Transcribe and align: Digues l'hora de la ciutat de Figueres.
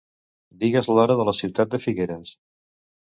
Digues 0.63 0.89
l'hora 0.93 1.17
de 1.19 1.27
la 1.29 1.35
ciutat 1.43 1.75
de 1.75 1.81
Figueres. 1.85 2.33